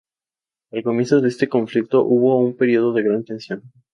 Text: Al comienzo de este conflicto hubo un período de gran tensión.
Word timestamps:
Al 0.71 0.81
comienzo 0.81 1.21
de 1.21 1.27
este 1.29 1.47
conflicto 1.47 2.03
hubo 2.03 2.39
un 2.39 2.57
período 2.57 2.91
de 2.93 3.03
gran 3.03 3.23
tensión. 3.23 3.61